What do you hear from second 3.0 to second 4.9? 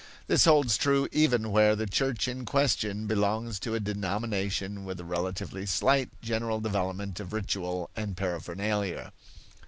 belongs to a denomination